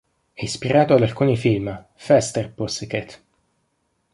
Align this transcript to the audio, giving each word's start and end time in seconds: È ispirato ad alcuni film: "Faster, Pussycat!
È 0.33 0.41
ispirato 0.41 0.95
ad 0.95 1.03
alcuni 1.03 1.37
film: 1.37 1.85
"Faster, 1.93 2.51
Pussycat! 2.51 3.21